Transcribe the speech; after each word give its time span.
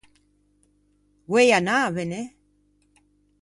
Voei 1.29 1.49
anâvene? 1.59 2.21